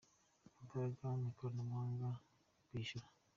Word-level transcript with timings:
imbaraga 0.61 1.03
mu 1.19 1.25
ikoranabuhanga, 1.31 2.09
kwishyura. 2.67 3.07